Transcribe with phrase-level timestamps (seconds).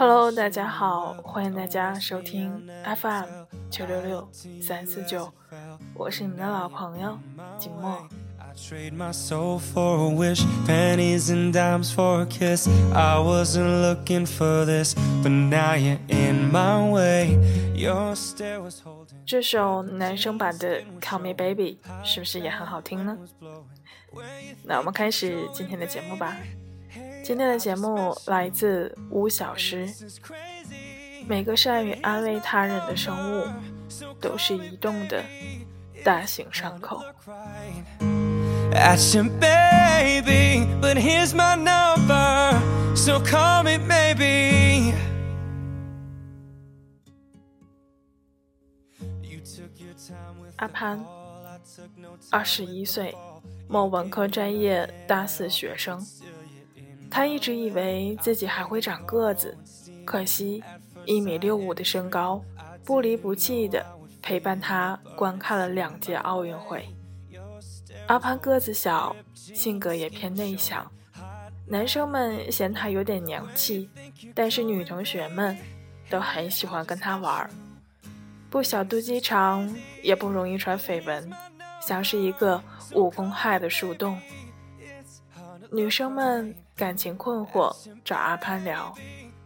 [0.00, 2.66] Hello，大家好，欢迎大家收听
[2.96, 3.26] FM
[3.70, 4.26] 九六六
[4.62, 5.30] 三四九，
[5.94, 7.18] 我是你们的老朋友
[7.58, 8.08] 景墨。
[19.26, 23.18] 这首男生版的《Call Me Baby》是不是也很好听呢？
[24.64, 26.38] 那我们开始今天的节目吧。
[27.22, 29.88] 今天的节目来自吴小诗。
[31.26, 33.46] 每个善于安慰他人的生物，
[34.20, 35.22] 都是移动的
[36.04, 37.02] 大型伤口。
[50.56, 51.04] 阿潘，
[52.30, 53.14] 二十一岁，
[53.68, 56.04] 某文科专业大四学生。
[57.10, 59.56] 他一直以为自己还会长个子，
[60.04, 60.62] 可惜
[61.04, 62.40] 一米六五的身高
[62.84, 63.84] 不离不弃地
[64.22, 66.88] 陪伴他观看了两届奥运会。
[68.06, 70.90] 阿潘个子小，性格也偏内向，
[71.66, 73.88] 男生们嫌他有点娘气，
[74.34, 75.56] 但是女同学们
[76.08, 77.50] 都很喜欢跟他玩儿。
[78.48, 79.72] 不小肚鸡肠，
[80.02, 81.30] 也不容易传绯闻，
[81.80, 82.60] 像是一个
[82.94, 84.18] 无公害的树洞。
[85.70, 88.94] 女生们感情困惑，找阿潘聊，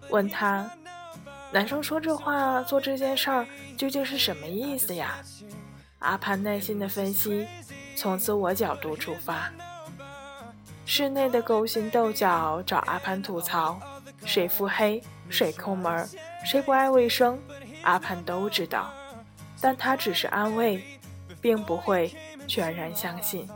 [0.08, 0.70] 问他
[1.50, 3.44] ：“男生说这话、做这件事儿
[3.77, 5.16] 究竟是什么意思呀？”
[5.98, 7.44] 阿潘耐心的分析，
[7.96, 9.50] 从自我角度出发。
[10.86, 13.80] 室内的勾心斗角找阿潘吐槽，
[14.24, 16.08] 谁腹黑，谁抠门，
[16.44, 17.36] 谁不爱卫生，
[17.82, 18.92] 阿潘都知道，
[19.60, 20.80] 但他只是安慰，
[21.40, 22.14] 并不会
[22.46, 23.48] 全然相信。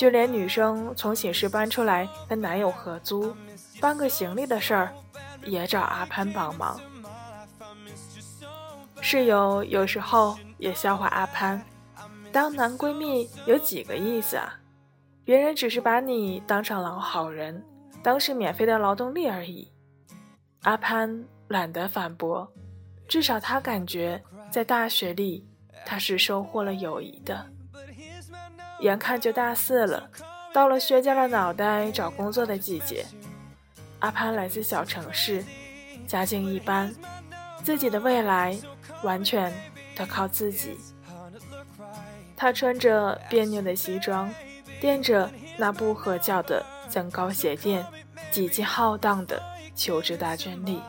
[0.00, 3.36] 就连女生从寝室搬出来跟男友合租，
[3.82, 4.94] 搬个行李的事儿，
[5.44, 6.80] 也找阿潘帮忙。
[9.02, 11.62] 室友有时候也笑话阿潘，
[12.32, 14.58] 当男闺蜜有几个意思啊？
[15.22, 17.62] 别人只是把你当成老好人，
[18.02, 19.70] 当是免费的劳动力而已。
[20.62, 22.50] 阿潘懒得反驳，
[23.06, 25.46] 至少他感觉在大学里
[25.84, 27.46] 他是收获了友谊的。
[28.80, 30.08] 眼看就大四了，
[30.52, 33.04] 到了削尖了脑袋找工作的季节。
[34.00, 35.44] 阿潘来自小城市，
[36.06, 36.94] 家境一般，
[37.62, 38.58] 自己的未来
[39.02, 39.52] 完全
[39.94, 40.78] 得靠自己。
[42.34, 44.32] 他穿着别扭的西装，
[44.80, 47.84] 垫着那不合脚的增高鞋垫，
[48.30, 49.42] 挤进浩荡的
[49.74, 50.80] 求职大军里。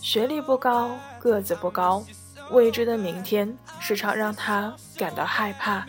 [0.00, 2.04] 学历不高，个子不高，
[2.52, 5.84] 未知的明天时常让他感到害怕。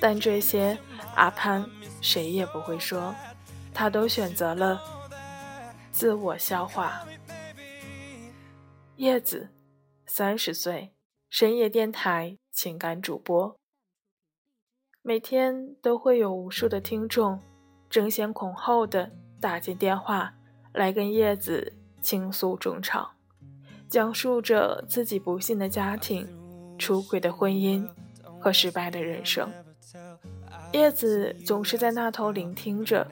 [0.00, 0.78] 但这些，
[1.14, 1.64] 阿潘
[2.00, 3.14] 谁也不会说，
[3.74, 4.80] 他都选择了
[5.92, 7.04] 自我消化。
[8.96, 9.50] 叶子，
[10.06, 10.94] 三十岁，
[11.28, 13.56] 深夜电台情感主播，
[15.02, 17.38] 每天都会有无数的听众
[17.88, 20.34] 争先恐后的打进电话
[20.72, 23.10] 来跟叶子倾诉衷肠，
[23.88, 26.26] 讲述着自己不幸的家庭、
[26.78, 27.86] 出轨的婚姻
[28.40, 29.52] 和失败的人生。
[30.72, 33.06] 叶子总是在那头聆听着，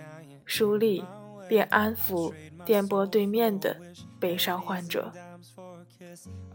[0.44, 1.04] 梳理
[1.48, 2.32] 便安抚
[2.64, 3.76] 电波对面的
[4.20, 5.12] 悲伤患者。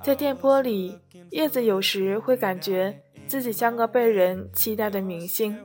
[0.02, 0.98] 在电波里，
[1.32, 5.58] 叶子有时会感觉自己像个被人期待的明星，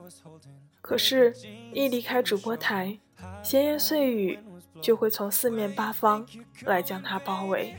[0.80, 1.34] 可是，
[1.72, 2.98] 一离开主播台，
[3.42, 4.38] 闲言碎语
[4.80, 6.26] 就会从四面八方
[6.64, 7.74] 来将他包围。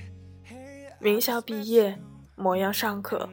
[1.00, 1.98] 名校毕业，
[2.36, 3.30] 模样尚可，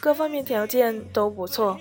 [0.00, 1.78] 各方面条件都不错。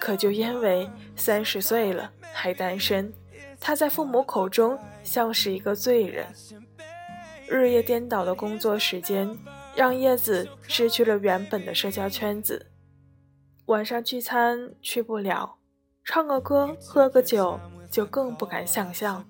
[0.00, 3.12] 可就因为三十岁了还单身，
[3.60, 6.26] 他在父母口中像是一个罪人。
[7.46, 9.28] 日夜颠倒的工作时间
[9.76, 12.66] 让叶子失去了原本的社交圈子，
[13.66, 15.58] 晚上聚餐去不了，
[16.04, 17.60] 唱个歌喝个酒
[17.90, 19.24] 就更不敢想象。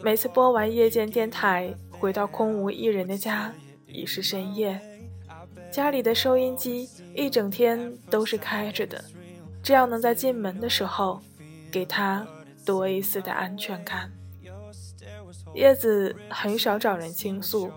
[0.00, 3.52] 每次播完夜间电台，回到空无一人的家，
[3.86, 4.80] 已是深夜，
[5.70, 9.04] 家里的收音机一整天都是开着的。
[9.66, 11.20] 这样能在进门的时候
[11.72, 12.24] 给他
[12.64, 14.12] 多一丝的安全感。
[15.54, 17.72] 叶子很少找人倾诉，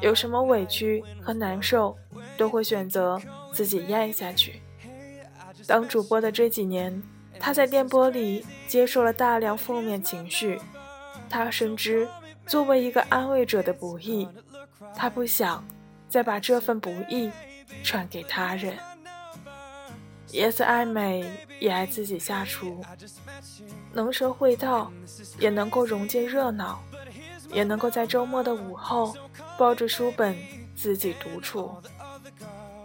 [0.00, 1.94] 有什么委屈和难受，
[2.38, 3.20] 都会选择
[3.52, 4.62] 自己咽下去。
[5.66, 7.02] 当主播的这几年，
[7.38, 10.58] 他在电波里接受了大量负面情绪，
[11.28, 12.08] 他深知
[12.46, 14.26] 作为一个安慰者的不易，
[14.96, 15.62] 他不想
[16.08, 17.30] 再把这份不易
[17.84, 18.78] 传给他人。
[20.30, 21.24] 叶子爱美，
[21.58, 22.84] 也爱自己下厨，
[23.92, 24.92] 能说会道，
[25.38, 26.78] 也能够融进热闹，
[27.52, 29.16] 也能够在周末的午后
[29.56, 30.36] 抱着书本
[30.76, 31.74] 自己独处。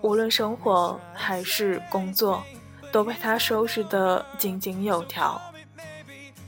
[0.02, 2.44] 无论生活还是工作，
[2.92, 5.42] 都被他收拾得井井有条。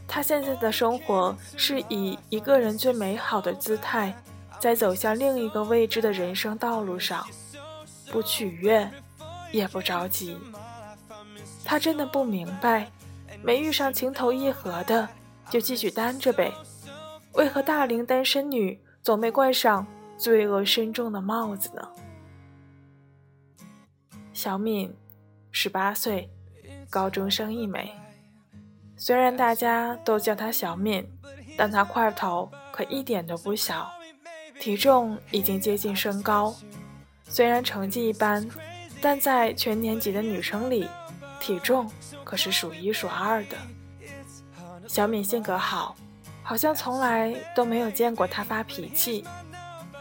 [0.07, 4.15] 他现在的生活是以一个人最美好的姿态，
[4.59, 7.25] 在走向另一个未知的人生道路上，
[8.11, 8.89] 不取悦，
[9.51, 10.37] 也不着急。
[11.65, 12.89] 他真的不明白，
[13.43, 15.09] 没遇上情投意合的，
[15.49, 16.53] 就继续单着呗。
[17.33, 19.85] 为何大龄单身女总被冠上
[20.17, 21.81] 罪恶深重的帽子呢？
[24.31, 24.95] 小敏，
[25.51, 26.29] 十八岁，
[26.89, 27.91] 高中生一枚。
[28.95, 31.05] 虽然大家都叫她小敏，
[31.57, 33.89] 但她块头可一点都不小，
[34.59, 36.55] 体重已经接近身高。
[37.27, 38.47] 虽然成绩一般，
[39.01, 40.87] 但在全年级的女生里，
[41.39, 41.89] 体重
[42.23, 43.57] 可是数一数二的。
[44.87, 45.95] 小敏性格好，
[46.43, 49.25] 好像从来都没有见过她发脾气。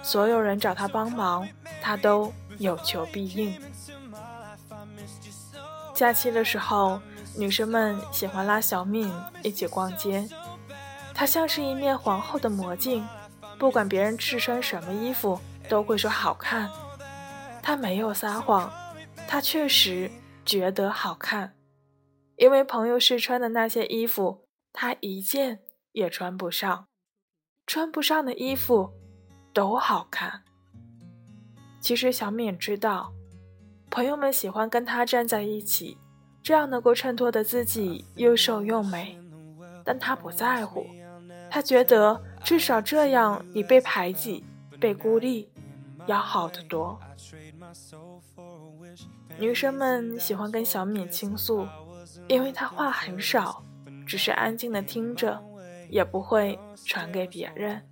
[0.03, 1.49] 所有人找她帮忙，
[1.81, 3.59] 她都有求必应。
[5.95, 7.01] 假期的时候，
[7.37, 9.11] 女生们喜欢拉小敏
[9.43, 10.29] 一起逛街。
[11.15, 13.07] 她像是一面皇后的魔镜，
[13.59, 16.69] 不管别人试穿什么衣服，都会说好看。
[17.63, 18.71] 她没有撒谎，
[19.27, 20.11] 她确实
[20.45, 21.57] 觉得好看，
[22.37, 25.61] 因为朋友试穿的那些衣服，她一件
[25.93, 26.87] 也穿不上。
[27.67, 28.93] 穿不上的衣服
[29.53, 30.43] 都好看。
[31.81, 33.13] 其实小敏知道。
[33.91, 35.97] 朋友们喜欢跟他站在一起，
[36.43, 39.17] 这样能够衬托的自己又瘦又美。
[39.85, 40.85] 但他不在乎，
[41.49, 44.43] 他觉得至少这样比被排挤、
[44.81, 45.49] 被孤立
[46.07, 46.99] 要好得多。
[49.39, 51.67] 女生们喜欢跟小敏倾诉，
[52.29, 53.63] 因为她话很少，
[54.07, 55.43] 只是安静的听着，
[55.89, 57.83] 也不会传给别人。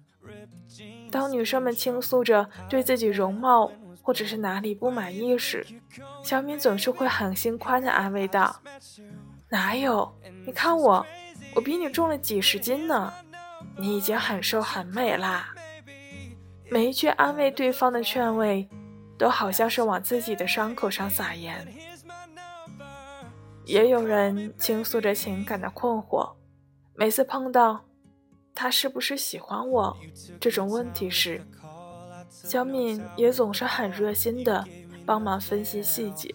[1.10, 3.70] 当女生们倾诉着对自己容貌，
[4.00, 5.66] 或者是哪里不满意时，
[6.22, 8.60] 小敏总是会很心宽的安慰道
[9.50, 10.10] ：“哪有？
[10.46, 11.04] 你看我，
[11.54, 13.12] 我比你重了几十斤呢，
[13.76, 15.52] 你已经很瘦很美啦。”
[16.70, 18.66] 每一句安慰对方的劝慰，
[19.22, 21.64] 都好像是往自己的伤口上撒盐。
[23.64, 26.32] 也有人倾诉着情感的困惑，
[26.96, 27.84] 每次碰到
[28.52, 29.96] 他是不是喜欢我
[30.40, 31.40] 这种问题时，
[32.32, 34.66] 小敏也总是很热心的
[35.06, 36.34] 帮忙分析细节，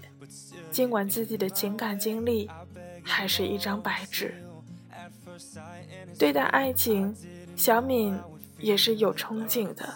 [0.72, 2.50] 尽管自己的情感经历
[3.04, 4.34] 还是一张白纸。
[6.18, 7.14] 对待爱情，
[7.58, 8.18] 小敏
[8.60, 9.94] 也是有憧憬的，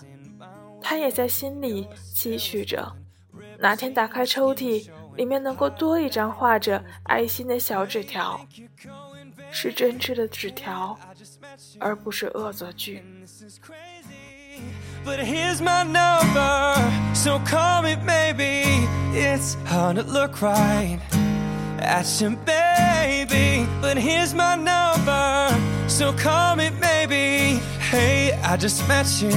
[0.82, 2.92] 她也在心里期许着，
[3.60, 8.40] 哪天打开抽屉，里面能够多一张画着爱心的小纸条，
[9.52, 10.98] 是真挚的纸条，
[11.80, 13.04] 而不是恶作剧。
[15.06, 16.76] But here's my number,
[17.16, 18.88] so call me maybe.
[19.14, 21.00] It's hard to look right
[21.80, 23.66] at you, baby.
[23.82, 25.58] But here's my number,
[25.88, 27.60] so call me maybe.
[27.80, 29.32] Hey, I just met you,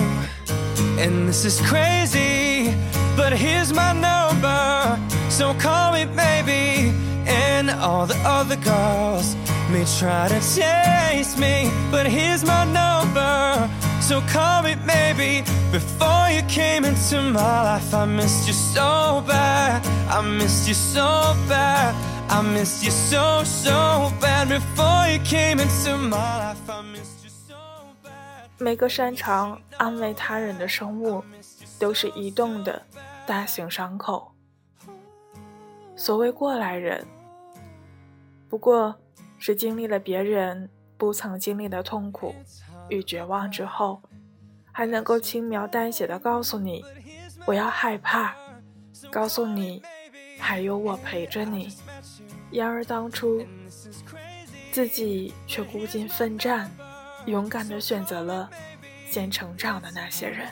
[0.98, 2.74] and this is crazy.
[3.16, 4.98] But here's my number,
[5.30, 6.92] so call me maybe.
[7.26, 9.34] And all the other girls
[9.70, 13.70] may try to chase me, but here's my number.
[14.00, 17.94] So call me maybe before you came into my life.
[17.94, 19.86] I missed you so bad.
[20.10, 21.94] I missed you so bad.
[22.30, 26.68] I missed you so so bad before you came into my life.
[26.68, 27.13] I missed.
[28.58, 31.22] 每个擅长安慰他人的生物，
[31.78, 32.82] 都是移动的
[33.26, 34.32] 大型伤口。
[35.96, 37.06] 所谓过来人，
[38.48, 38.94] 不过
[39.38, 42.34] 是经历了别人不曾经历的痛苦。
[42.90, 44.02] 与绝望之后，
[44.70, 46.84] 还能够轻描淡写的告诉你
[47.44, 48.36] 不要害怕，
[49.10, 49.82] 告诉你
[50.38, 51.74] 还有我陪着你。
[52.50, 53.42] 然而当初
[54.70, 56.70] 自己却孤军奋战，
[57.26, 58.48] 勇敢地选择了
[59.10, 60.48] 先成长的那些人。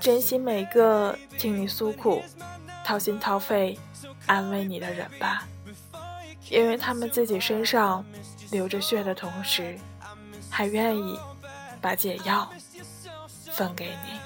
[0.00, 2.22] 珍惜每个听你诉苦、
[2.84, 3.78] 掏心掏肺
[4.26, 5.44] 安慰你的人吧，
[6.48, 8.04] 因为他们自己身上
[8.50, 9.78] 流着血的同时，
[10.50, 11.18] 还愿意
[11.80, 12.50] 把解药
[13.52, 14.20] 分给你。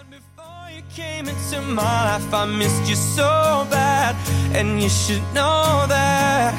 [0.94, 4.14] Came into my life, I missed you so bad,
[4.54, 6.54] and you should know that.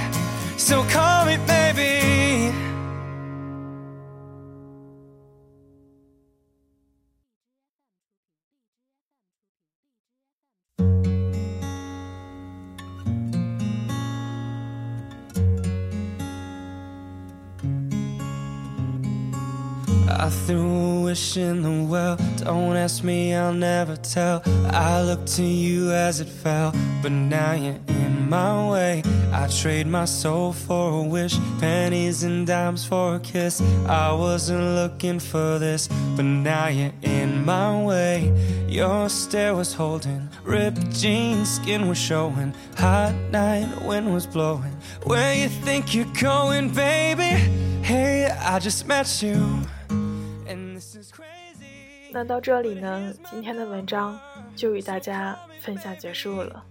[0.58, 1.07] So come.
[20.48, 22.16] I threw a wish in the well.
[22.38, 24.42] Don't ask me, I'll never tell.
[24.68, 29.04] I looked to you as it fell, but now you're in my way.
[29.34, 33.60] I trade my soul for a wish, pennies and dimes for a kiss.
[33.89, 38.32] I wasn't looking for this, but now you're in my way.
[38.70, 42.54] Your stare was holding, ripped jeans, skin was showing.
[42.77, 44.77] Hot night, wind was blowing.
[45.04, 47.36] Where you think you're going, baby?
[47.84, 49.68] Hey, I just met you.
[52.12, 54.20] 那到这里呢，今天的文章
[54.56, 56.64] 就与大家分享结束了。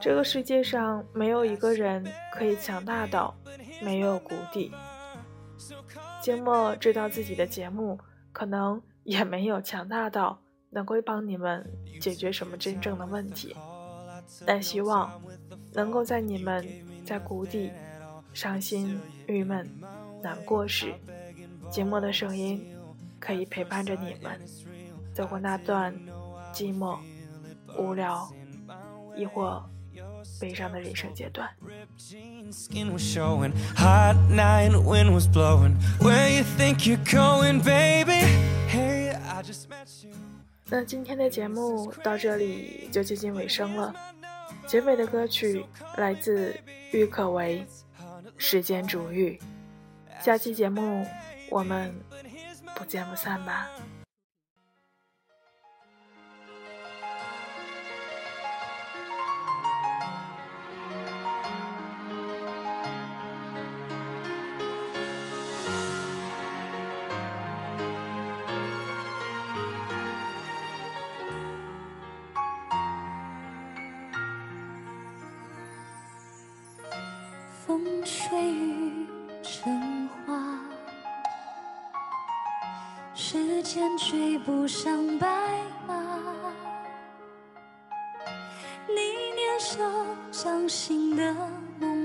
[0.00, 3.34] 这个世界上没有一个人可以强大到
[3.82, 4.72] 没有谷底。
[6.22, 7.98] 静默知道自己的节目
[8.32, 11.66] 可能也没有强大到能够帮你们
[12.00, 13.56] 解决什么真正的问题，
[14.46, 15.20] 但希望
[15.72, 16.66] 能够在你们
[17.04, 17.70] 在谷底、
[18.32, 19.68] 伤心、郁闷、
[20.22, 20.94] 难过时，
[21.70, 22.74] 静默的声音
[23.20, 24.40] 可以陪伴着你们
[25.14, 25.94] 走过那段
[26.52, 26.98] 寂寞、
[27.78, 28.28] 无聊，
[29.14, 29.62] 亦或
[30.40, 31.48] 悲伤的人生阶段。
[31.98, 33.52] Jeans, skin was showing.
[33.76, 35.76] Hot night, wind was blowing.
[36.00, 38.24] Where you think you're going, baby?
[38.68, 40.14] Hey, I just met you.
[40.72, 43.94] 那今天的节目到这里就接近尾声了，
[44.66, 45.64] 结尾的歌曲
[45.96, 46.54] 来自
[46.92, 47.66] 郁可唯，
[48.38, 49.38] 《时间煮雨》。
[50.24, 51.04] 下期节目
[51.50, 51.92] 我们
[52.80, 53.68] 不见不散吧。
[84.44, 85.26] 不上白
[85.86, 85.94] 马。
[88.88, 88.94] 你
[89.34, 89.78] 年少
[90.30, 91.34] 掌心的
[91.78, 91.99] 梦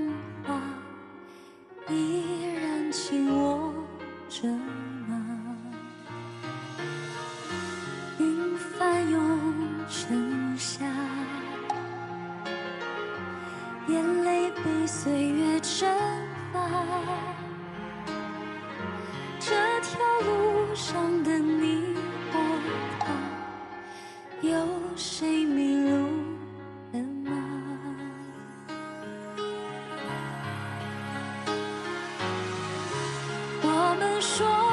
[34.25, 34.64] 说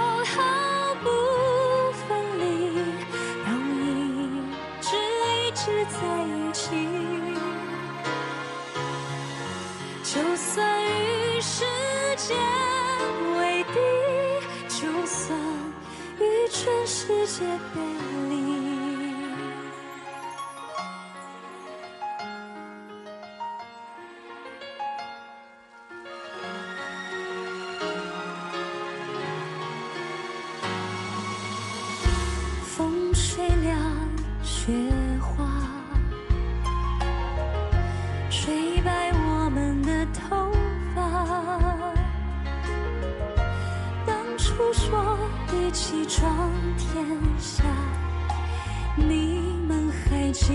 [50.33, 50.49] 记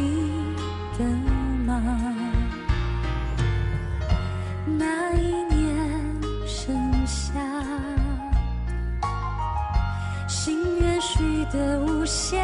[0.98, 1.06] 得
[1.66, 1.82] 吗？
[4.66, 7.34] 那一年盛夏，
[10.28, 12.44] 心愿许得无限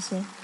[0.00, 0.39] 谢谢。